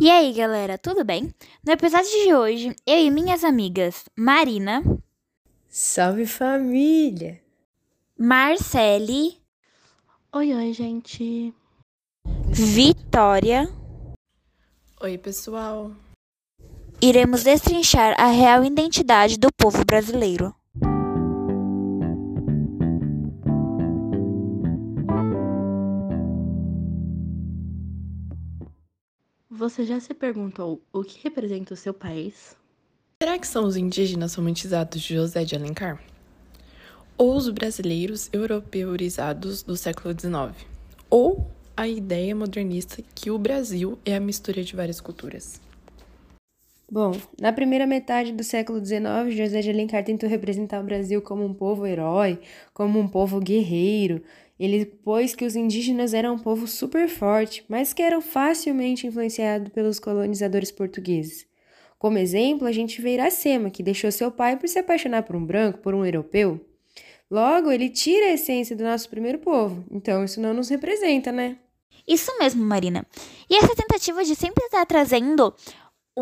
E 0.00 0.10
aí, 0.10 0.32
galera, 0.32 0.78
tudo 0.78 1.04
bem? 1.04 1.32
No 1.64 1.72
episódio 1.72 2.08
de 2.24 2.34
hoje, 2.34 2.76
eu 2.86 2.98
e 2.98 3.10
minhas 3.10 3.44
amigas 3.44 4.04
Marina, 4.16 4.82
Salve 5.68 6.26
família! 6.26 7.40
Marcele, 8.18 9.38
Oi, 10.32 10.54
oi, 10.54 10.72
gente. 10.72 11.52
Vitória, 12.48 13.68
Oi, 15.00 15.18
pessoal! 15.18 15.92
iremos 17.00 17.42
destrinchar 17.44 18.14
a 18.18 18.26
real 18.28 18.64
identidade 18.64 19.38
do 19.38 19.48
povo 19.56 19.84
brasileiro. 19.84 20.54
Você 29.60 29.84
já 29.84 30.00
se 30.00 30.14
perguntou 30.14 30.80
o 30.90 31.04
que 31.04 31.22
representa 31.22 31.74
o 31.74 31.76
seu 31.76 31.92
país? 31.92 32.56
Será 33.22 33.38
que 33.38 33.46
são 33.46 33.66
os 33.66 33.76
indígenas 33.76 34.34
romantizados 34.34 35.02
de 35.02 35.14
José 35.14 35.44
de 35.44 35.54
Alencar? 35.54 36.02
Ou 37.18 37.36
os 37.36 37.46
brasileiros 37.50 38.30
europeizados 38.32 39.62
do 39.62 39.76
século 39.76 40.18
XIX? 40.18 40.66
Ou 41.10 41.46
a 41.76 41.86
ideia 41.86 42.34
modernista 42.34 43.02
que 43.14 43.30
o 43.30 43.38
Brasil 43.38 43.98
é 44.02 44.16
a 44.16 44.20
mistura 44.20 44.64
de 44.64 44.74
várias 44.74 44.98
culturas? 44.98 45.60
Bom, 46.90 47.12
na 47.38 47.52
primeira 47.52 47.86
metade 47.86 48.32
do 48.32 48.42
século 48.42 48.82
XIX, 48.82 49.36
José 49.36 49.60
de 49.60 49.68
Alencar 49.68 50.02
tentou 50.02 50.26
representar 50.26 50.80
o 50.80 50.84
Brasil 50.84 51.20
como 51.20 51.44
um 51.44 51.52
povo 51.52 51.86
herói, 51.86 52.40
como 52.72 52.98
um 52.98 53.06
povo 53.06 53.38
guerreiro. 53.38 54.22
Ele 54.60 54.84
pôs 54.84 55.34
que 55.34 55.46
os 55.46 55.56
indígenas 55.56 56.12
eram 56.12 56.34
um 56.34 56.38
povo 56.38 56.66
super 56.66 57.08
forte, 57.08 57.64
mas 57.66 57.94
que 57.94 58.02
eram 58.02 58.20
facilmente 58.20 59.06
influenciados 59.06 59.70
pelos 59.70 59.98
colonizadores 59.98 60.70
portugueses. 60.70 61.46
Como 61.98 62.18
exemplo, 62.18 62.66
a 62.66 62.72
gente 62.72 63.00
vê 63.00 63.14
Iracema, 63.14 63.70
que 63.70 63.82
deixou 63.82 64.12
seu 64.12 64.30
pai 64.30 64.58
por 64.58 64.68
se 64.68 64.78
apaixonar 64.78 65.22
por 65.22 65.34
um 65.34 65.46
branco, 65.46 65.78
por 65.78 65.94
um 65.94 66.04
europeu. 66.04 66.60
Logo, 67.30 67.70
ele 67.70 67.88
tira 67.88 68.26
a 68.26 68.32
essência 68.32 68.76
do 68.76 68.84
nosso 68.84 69.08
primeiro 69.08 69.38
povo, 69.38 69.82
então 69.90 70.24
isso 70.24 70.38
não 70.38 70.52
nos 70.52 70.68
representa, 70.68 71.32
né? 71.32 71.56
Isso 72.06 72.30
mesmo, 72.38 72.62
Marina. 72.62 73.06
E 73.48 73.56
essa 73.56 73.74
tentativa 73.74 74.22
de 74.24 74.34
sempre 74.34 74.64
estar 74.64 74.84
trazendo 74.84 75.54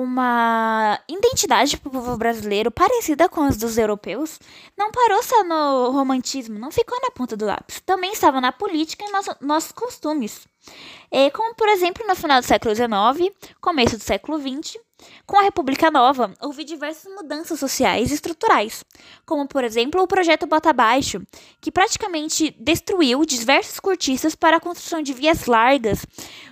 uma 0.00 1.00
identidade 1.08 1.76
para 1.76 1.88
o 1.88 1.92
povo 1.92 2.16
brasileiro 2.16 2.70
parecida 2.70 3.28
com 3.28 3.42
as 3.42 3.56
dos 3.56 3.76
europeus 3.76 4.38
não 4.76 4.92
parou 4.92 5.22
só 5.22 5.42
no 5.42 5.90
romantismo, 5.90 6.58
não 6.58 6.70
ficou 6.70 6.98
na 7.02 7.10
ponta 7.10 7.36
do 7.36 7.44
lápis. 7.44 7.80
Também 7.80 8.12
estava 8.12 8.40
na 8.40 8.52
política 8.52 9.04
e 9.04 9.10
nos, 9.10 9.26
nossos 9.40 9.72
costumes. 9.72 10.46
É, 11.10 11.30
como, 11.30 11.54
por 11.54 11.68
exemplo, 11.68 12.06
no 12.06 12.14
final 12.14 12.40
do 12.40 12.46
século 12.46 12.74
XIX, 12.74 13.34
começo 13.60 13.96
do 13.96 14.02
século 14.02 14.38
XX, 14.38 14.78
com 15.26 15.38
a 15.38 15.42
República 15.42 15.90
Nova, 15.90 16.34
houve 16.40 16.64
diversas 16.64 17.12
mudanças 17.14 17.58
sociais 17.58 18.10
e 18.10 18.14
estruturais, 18.14 18.84
como, 19.24 19.46
por 19.46 19.62
exemplo, 19.62 20.02
o 20.02 20.06
projeto 20.06 20.46
Bota 20.46 20.70
Abaixo, 20.70 21.22
que 21.60 21.70
praticamente 21.70 22.54
destruiu 22.58 23.24
diversos 23.24 23.78
cortiços 23.78 24.34
para 24.34 24.56
a 24.56 24.60
construção 24.60 25.00
de 25.00 25.12
vias 25.12 25.46
largas, 25.46 26.04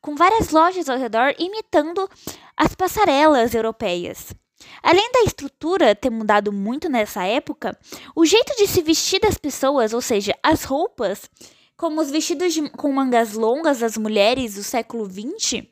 com 0.00 0.14
várias 0.14 0.50
lojas 0.50 0.88
ao 0.88 0.98
redor 0.98 1.34
imitando 1.38 2.08
as 2.56 2.74
passarelas 2.74 3.54
europeias. 3.54 4.34
Além 4.82 5.10
da 5.12 5.22
estrutura 5.22 5.94
ter 5.94 6.10
mudado 6.10 6.52
muito 6.52 6.88
nessa 6.88 7.24
época, 7.24 7.78
o 8.14 8.24
jeito 8.24 8.56
de 8.56 8.66
se 8.66 8.82
vestir 8.82 9.20
das 9.20 9.38
pessoas, 9.38 9.92
ou 9.92 10.00
seja, 10.00 10.36
as 10.42 10.64
roupas, 10.64 11.30
como 11.76 12.00
os 12.00 12.10
vestidos 12.10 12.52
de, 12.52 12.68
com 12.70 12.92
mangas 12.92 13.34
longas 13.34 13.78
das 13.78 13.96
mulheres 13.96 14.54
do 14.54 14.64
século 14.64 15.04
XX, 15.04 15.64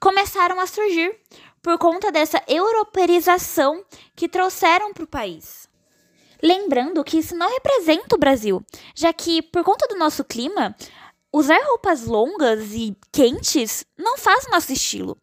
começaram 0.00 0.60
a 0.60 0.66
surgir 0.66 1.14
por 1.62 1.78
conta 1.78 2.10
dessa 2.10 2.42
europeização 2.48 3.84
que 4.16 4.28
trouxeram 4.28 4.92
para 4.92 5.04
o 5.04 5.08
país. 5.08 5.68
Lembrando 6.42 7.04
que 7.04 7.18
isso 7.18 7.36
não 7.36 7.48
representa 7.48 8.16
o 8.16 8.18
Brasil, 8.18 8.60
já 8.96 9.12
que, 9.12 9.40
por 9.40 9.62
conta 9.62 9.86
do 9.86 9.96
nosso 9.96 10.24
clima, 10.24 10.74
usar 11.32 11.58
roupas 11.64 12.04
longas 12.04 12.72
e 12.72 12.94
quentes 13.10 13.84
não 13.96 14.18
faz 14.18 14.46
nosso 14.50 14.72
estilo. 14.72 15.16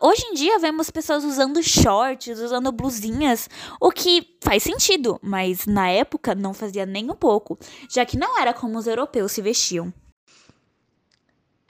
Hoje 0.00 0.24
em 0.26 0.34
dia 0.34 0.58
vemos 0.58 0.90
pessoas 0.90 1.22
usando 1.22 1.62
shorts, 1.62 2.40
usando 2.40 2.72
blusinhas, 2.72 3.48
o 3.80 3.92
que 3.92 4.36
faz 4.42 4.62
sentido, 4.62 5.18
mas 5.22 5.66
na 5.66 5.88
época 5.88 6.34
não 6.34 6.52
fazia 6.52 6.84
nem 6.84 7.10
um 7.10 7.14
pouco, 7.14 7.58
já 7.88 8.04
que 8.04 8.18
não 8.18 8.40
era 8.40 8.52
como 8.52 8.78
os 8.78 8.86
europeus 8.86 9.32
se 9.32 9.42
vestiam. 9.42 9.92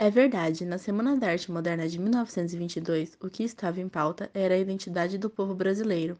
É 0.01 0.09
verdade, 0.09 0.65
na 0.65 0.79
Semana 0.79 1.17
da 1.17 1.29
Arte 1.29 1.51
Moderna 1.51 1.89
de 1.89 1.99
1922, 1.99 3.19
o 3.21 3.29
que 3.29 3.43
estava 3.43 3.81
em 3.81 3.89
pauta 3.89 4.31
era 4.33 4.55
a 4.55 4.59
identidade 4.59 5.19
do 5.19 5.29
povo 5.29 5.57
brasileiro, 5.57 6.17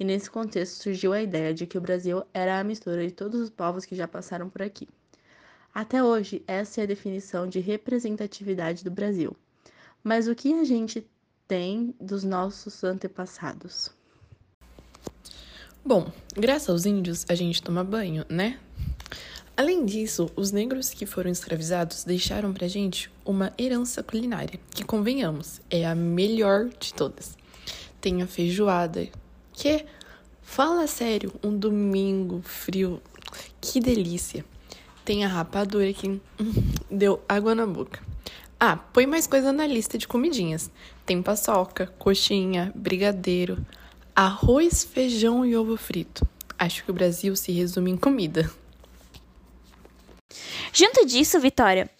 e 0.00 0.04
nesse 0.04 0.28
contexto 0.28 0.82
surgiu 0.82 1.12
a 1.12 1.22
ideia 1.22 1.54
de 1.54 1.64
que 1.64 1.78
o 1.78 1.80
Brasil 1.80 2.24
era 2.34 2.58
a 2.58 2.64
mistura 2.64 3.06
de 3.06 3.12
todos 3.12 3.40
os 3.40 3.48
povos 3.48 3.84
que 3.84 3.94
já 3.94 4.08
passaram 4.08 4.50
por 4.50 4.62
aqui. 4.62 4.88
Até 5.74 6.02
hoje, 6.02 6.42
essa 6.46 6.80
é 6.80 6.84
a 6.84 6.86
definição 6.86 7.48
de 7.48 7.60
representatividade 7.60 8.82
do 8.82 8.90
Brasil. 8.90 9.36
Mas 10.02 10.26
o 10.26 10.34
que 10.34 10.52
a 10.52 10.64
gente 10.64 11.06
tem 11.46 11.94
dos 12.00 12.24
nossos 12.24 12.82
antepassados? 12.82 13.90
Bom, 15.84 16.10
graças 16.34 16.68
aos 16.68 16.86
índios 16.86 17.24
a 17.28 17.34
gente 17.34 17.62
toma 17.62 17.84
banho, 17.84 18.24
né? 18.28 18.58
Além 19.56 19.84
disso, 19.84 20.30
os 20.36 20.52
negros 20.52 20.90
que 20.90 21.04
foram 21.04 21.30
escravizados 21.30 22.04
deixaram 22.04 22.52
pra 22.52 22.66
gente 22.66 23.10
uma 23.24 23.52
herança 23.58 24.02
culinária, 24.02 24.58
que 24.70 24.84
convenhamos, 24.84 25.60
é 25.70 25.86
a 25.86 25.94
melhor 25.94 26.68
de 26.78 26.94
todas. 26.94 27.36
Tem 28.00 28.22
a 28.22 28.26
feijoada, 28.26 29.06
que, 29.52 29.84
fala 30.40 30.86
sério, 30.86 31.32
um 31.44 31.56
domingo 31.56 32.40
frio, 32.42 33.02
que 33.60 33.80
delícia. 33.80 34.44
Tem 35.04 35.24
a 35.24 35.28
rapadura 35.28 35.92
que 35.92 36.20
deu 36.90 37.22
água 37.28 37.54
na 37.54 37.66
boca. 37.66 38.00
Ah, 38.58 38.76
põe 38.76 39.06
mais 39.06 39.26
coisa 39.26 39.52
na 39.52 39.66
lista 39.66 39.96
de 39.96 40.06
comidinhas. 40.06 40.70
Tem 41.06 41.22
paçoca, 41.22 41.86
coxinha, 41.98 42.70
brigadeiro, 42.74 43.64
arroz, 44.14 44.84
feijão 44.84 45.46
e 45.46 45.56
ovo 45.56 45.76
frito. 45.76 46.26
Acho 46.58 46.84
que 46.84 46.90
o 46.90 46.94
Brasil 46.94 47.34
se 47.34 47.52
resume 47.52 47.90
em 47.90 47.96
comida. 47.96 48.50
Junto 50.72 51.06
disso, 51.06 51.40
Vitória, 51.40 51.90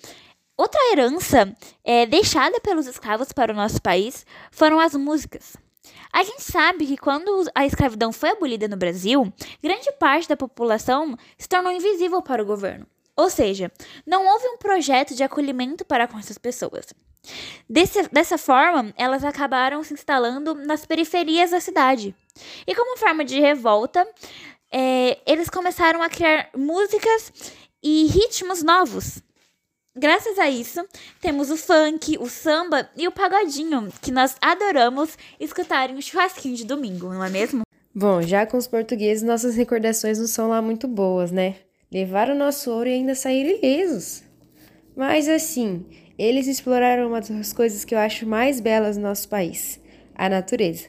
outra 0.56 0.80
herança 0.92 1.50
é, 1.82 2.04
deixada 2.04 2.60
pelos 2.60 2.86
escravos 2.86 3.32
para 3.32 3.52
o 3.52 3.56
nosso 3.56 3.80
país 3.80 4.26
foram 4.50 4.78
as 4.78 4.94
músicas. 4.94 5.56
A 6.12 6.22
gente 6.22 6.42
sabe 6.42 6.86
que 6.86 6.96
quando 6.96 7.44
a 7.54 7.64
escravidão 7.64 8.12
foi 8.12 8.30
abolida 8.30 8.66
no 8.66 8.76
Brasil, 8.76 9.32
grande 9.62 9.90
parte 9.92 10.28
da 10.28 10.36
população 10.36 11.16
se 11.38 11.48
tornou 11.48 11.72
invisível 11.72 12.20
para 12.20 12.42
o 12.42 12.46
governo. 12.46 12.86
Ou 13.16 13.28
seja, 13.28 13.70
não 14.06 14.26
houve 14.26 14.46
um 14.48 14.56
projeto 14.56 15.14
de 15.14 15.22
acolhimento 15.22 15.84
para 15.84 16.08
com 16.08 16.18
essas 16.18 16.38
pessoas. 16.38 16.86
Desse, 17.68 18.08
dessa 18.08 18.38
forma, 18.38 18.92
elas 18.96 19.24
acabaram 19.24 19.84
se 19.84 19.92
instalando 19.92 20.54
nas 20.54 20.86
periferias 20.86 21.50
da 21.50 21.60
cidade. 21.60 22.14
E 22.66 22.74
como 22.74 22.96
forma 22.96 23.24
de 23.24 23.38
revolta, 23.38 24.06
é, 24.72 25.18
eles 25.26 25.50
começaram 25.50 26.02
a 26.02 26.08
criar 26.08 26.48
músicas 26.56 27.32
e 27.82 28.06
ritmos 28.06 28.62
novos. 28.62 29.22
Graças 30.00 30.38
a 30.38 30.48
isso, 30.48 30.82
temos 31.20 31.50
o 31.50 31.58
funk, 31.58 32.16
o 32.18 32.26
samba 32.26 32.88
e 32.96 33.06
o 33.06 33.12
pagodinho, 33.12 33.92
que 34.00 34.10
nós 34.10 34.34
adoramos 34.40 35.18
escutar 35.38 35.90
em 35.90 35.96
um 35.96 36.00
churrasquinho 36.00 36.56
de 36.56 36.64
domingo, 36.64 37.12
não 37.12 37.22
é 37.22 37.28
mesmo? 37.28 37.64
Bom, 37.94 38.22
já 38.22 38.46
com 38.46 38.56
os 38.56 38.66
portugueses, 38.66 39.22
nossas 39.22 39.56
recordações 39.56 40.18
não 40.18 40.26
são 40.26 40.48
lá 40.48 40.62
muito 40.62 40.88
boas, 40.88 41.30
né? 41.30 41.56
Levaram 41.92 42.34
nosso 42.34 42.70
ouro 42.70 42.88
e 42.88 42.94
ainda 42.94 43.14
saíram 43.14 43.58
ilesos. 43.62 44.22
Mas 44.96 45.28
assim, 45.28 45.84
eles 46.16 46.46
exploraram 46.46 47.08
uma 47.08 47.20
das 47.20 47.52
coisas 47.52 47.84
que 47.84 47.94
eu 47.94 47.98
acho 47.98 48.26
mais 48.26 48.58
belas 48.58 48.96
no 48.96 49.02
nosso 49.02 49.28
país: 49.28 49.78
a 50.14 50.30
natureza. 50.30 50.86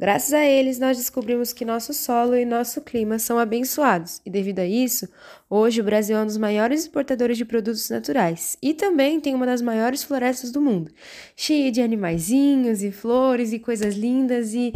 Graças 0.00 0.32
a 0.32 0.42
eles, 0.42 0.78
nós 0.78 0.96
descobrimos 0.96 1.52
que 1.52 1.62
nosso 1.62 1.92
solo 1.92 2.34
e 2.34 2.46
nosso 2.46 2.80
clima 2.80 3.18
são 3.18 3.38
abençoados, 3.38 4.22
e 4.24 4.30
devido 4.30 4.60
a 4.60 4.64
isso, 4.64 5.06
hoje 5.46 5.82
o 5.82 5.84
Brasil 5.84 6.16
é 6.16 6.22
um 6.22 6.26
dos 6.26 6.38
maiores 6.38 6.80
exportadores 6.80 7.36
de 7.36 7.44
produtos 7.44 7.90
naturais 7.90 8.56
e 8.62 8.72
também 8.72 9.20
tem 9.20 9.34
uma 9.34 9.44
das 9.44 9.60
maiores 9.60 10.02
florestas 10.02 10.50
do 10.50 10.58
mundo, 10.58 10.90
cheia 11.36 11.70
de 11.70 11.82
animaizinhos 11.82 12.82
e 12.82 12.90
flores 12.90 13.52
e 13.52 13.58
coisas 13.58 13.94
lindas 13.94 14.54
e. 14.54 14.72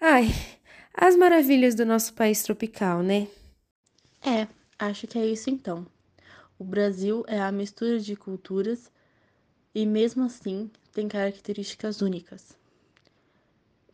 Ai, 0.00 0.26
as 0.92 1.14
maravilhas 1.14 1.76
do 1.76 1.86
nosso 1.86 2.12
país 2.14 2.42
tropical, 2.42 3.04
né? 3.04 3.28
É, 4.20 4.48
acho 4.80 5.06
que 5.06 5.16
é 5.16 5.26
isso 5.26 5.48
então. 5.48 5.86
O 6.58 6.64
Brasil 6.64 7.24
é 7.28 7.38
a 7.38 7.52
mistura 7.52 8.00
de 8.00 8.16
culturas 8.16 8.90
e, 9.72 9.86
mesmo 9.86 10.24
assim, 10.24 10.68
tem 10.92 11.06
características 11.06 12.02
únicas. 12.02 12.58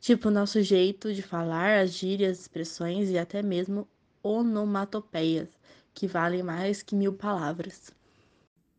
Tipo 0.06 0.28
o 0.28 0.30
nosso 0.30 0.62
jeito 0.62 1.12
de 1.12 1.20
falar, 1.20 1.80
as 1.80 1.90
gírias, 1.90 2.38
expressões 2.38 3.10
e 3.10 3.18
até 3.18 3.42
mesmo 3.42 3.88
onomatopeias, 4.22 5.48
que 5.92 6.06
valem 6.06 6.44
mais 6.44 6.80
que 6.80 6.94
mil 6.94 7.12
palavras. 7.12 7.90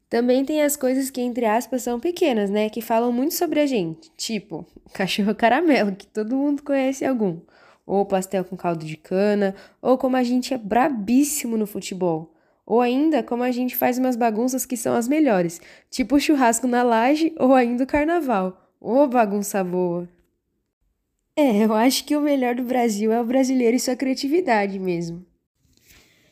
Também 0.10 0.46
tem 0.46 0.64
as 0.64 0.78
coisas 0.78 1.10
que, 1.10 1.20
entre 1.20 1.46
aspas, 1.46 1.82
são 1.82 2.00
pequenas, 2.00 2.50
né? 2.50 2.70
Que 2.70 2.80
falam 2.80 3.12
muito 3.12 3.34
sobre 3.34 3.60
a 3.60 3.66
gente. 3.66 4.10
Tipo, 4.16 4.66
cachorro 4.94 5.36
caramelo, 5.36 5.94
que 5.98 6.08
todo 6.08 6.34
mundo 6.34 6.64
conhece 6.64 7.04
algum. 7.04 7.42
Ou 7.86 8.06
pastel 8.06 8.46
com 8.46 8.56
caldo 8.56 8.86
de 8.86 8.96
cana. 8.96 9.54
Ou 9.82 9.98
como 9.98 10.16
a 10.16 10.24
gente 10.24 10.54
é 10.54 10.58
brabíssimo 10.58 11.58
no 11.58 11.68
futebol. 11.68 12.34
Ou 12.66 12.80
ainda 12.80 13.22
como 13.22 13.44
a 13.44 13.52
gente 13.52 13.76
faz 13.76 13.98
umas 13.98 14.16
bagunças 14.16 14.66
que 14.66 14.78
são 14.78 14.96
as 14.96 15.10
melhores. 15.10 15.60
Tipo 15.92 16.22
churrasco 16.22 16.68
na 16.68 16.84
laje 16.84 17.36
ou 17.38 17.54
ainda 17.54 17.84
o 17.84 17.88
carnaval. 17.88 18.72
Ô 18.80 19.06
bagunça 19.08 19.62
boa! 19.62 20.08
É, 21.40 21.64
eu 21.64 21.72
acho 21.72 22.04
que 22.04 22.16
o 22.16 22.22
melhor 22.22 22.56
do 22.56 22.64
Brasil 22.64 23.12
é 23.12 23.22
o 23.22 23.24
brasileiro 23.24 23.78
e 23.78 23.80
sua 23.80 23.96
criatividade 23.96 24.80
mesmo. 24.80 25.24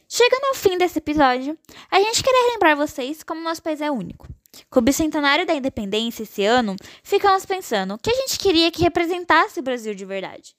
Chegando 0.09 0.45
ao 0.45 0.55
fim 0.55 0.79
desse 0.79 0.97
episódio, 0.97 1.55
a 1.91 1.99
gente 1.99 2.23
queria 2.23 2.51
lembrar 2.51 2.73
vocês 2.73 3.21
como 3.21 3.39
nosso 3.39 3.61
país 3.61 3.81
é 3.81 3.91
único. 3.91 4.27
Com 4.67 4.79
o 4.79 4.81
bicentenário 4.81 5.45
da 5.45 5.53
independência 5.53 6.23
esse 6.23 6.43
ano, 6.43 6.75
ficamos 7.03 7.45
pensando 7.45 7.93
o 7.93 7.97
que 7.99 8.09
a 8.09 8.15
gente 8.15 8.39
queria 8.39 8.71
que 8.71 8.81
representasse 8.81 9.59
o 9.59 9.63
Brasil 9.63 9.93
de 9.93 10.05
verdade. 10.05 10.55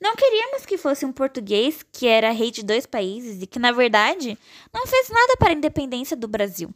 Não 0.00 0.14
queríamos 0.14 0.64
que 0.64 0.78
fosse 0.78 1.04
um 1.04 1.10
português 1.10 1.84
que 1.92 2.06
era 2.06 2.30
rei 2.30 2.52
de 2.52 2.62
dois 2.62 2.86
países 2.86 3.42
e 3.42 3.48
que, 3.48 3.58
na 3.58 3.72
verdade, 3.72 4.38
não 4.72 4.86
fez 4.86 5.08
nada 5.08 5.36
para 5.36 5.50
a 5.50 5.56
independência 5.56 6.16
do 6.16 6.28
Brasil. 6.28 6.70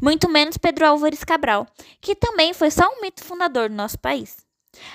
Muito 0.00 0.28
menos 0.28 0.56
Pedro 0.56 0.86
Álvares 0.86 1.24
Cabral, 1.24 1.66
que 2.00 2.14
também 2.14 2.54
foi 2.54 2.70
só 2.70 2.84
um 2.88 3.00
mito 3.00 3.24
fundador 3.24 3.68
do 3.68 3.74
nosso 3.74 3.98
país. 3.98 4.45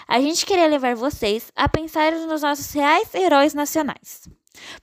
A 0.07 0.19
gente 0.19 0.45
queria 0.45 0.67
levar 0.67 0.95
vocês 0.95 1.51
a 1.55 1.67
pensar 1.69 2.11
nos 2.13 2.41
nossos 2.41 2.71
reais 2.71 3.13
heróis 3.13 3.53
nacionais. 3.53 4.27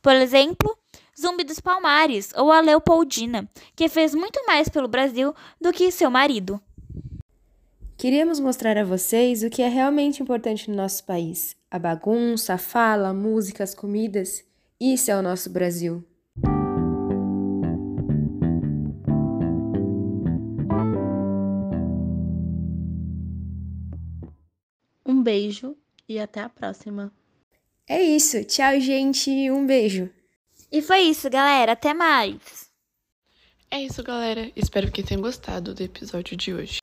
Por 0.01 0.15
exemplo, 0.15 0.77
Zumbi 1.21 1.45
dos 1.45 1.61
Palmares 1.61 2.33
ou 2.37 2.53
a 2.53 2.61
Leopoldina, 2.61 3.49
que 3.75 3.89
fez 3.89 4.15
muito 4.15 4.45
mais 4.47 4.69
pelo 4.69 4.89
Brasil 4.89 5.35
do 5.61 5.73
que 5.73 5.91
seu 5.91 6.11
marido. 6.11 6.61
Queríamos 7.97 8.39
mostrar 8.39 8.79
a 8.79 8.85
vocês 8.85 9.43
o 9.43 9.51
que 9.51 9.61
é 9.61 9.69
realmente 9.69 10.23
importante 10.23 10.71
no 10.71 10.77
nosso 10.77 11.05
país: 11.05 11.57
a 11.69 11.79
bagunça, 11.79 12.55
a 12.55 12.59
fala, 12.59 13.09
a 13.09 13.15
música, 13.15 13.65
as 13.65 13.75
comidas. 13.75 14.45
Isso 14.81 15.11
é 15.11 15.17
o 15.17 15.23
nosso 15.23 15.51
Brasil. 15.51 16.05
Beijo 25.29 25.77
e 26.09 26.19
até 26.19 26.41
a 26.41 26.49
próxima. 26.49 27.13
É 27.87 28.03
isso. 28.03 28.43
Tchau, 28.45 28.81
gente. 28.81 29.31
Um 29.51 29.67
beijo. 29.67 30.09
E 30.73 30.81
foi 30.81 31.01
isso, 31.01 31.29
galera. 31.29 31.73
Até 31.73 31.93
mais. 31.93 32.71
É 33.71 33.83
isso, 33.83 34.03
galera. 34.03 34.51
Espero 34.57 34.91
que 34.91 35.03
tenham 35.03 35.21
gostado 35.21 35.75
do 35.75 35.83
episódio 35.83 36.35
de 36.35 36.55
hoje. 36.55 36.79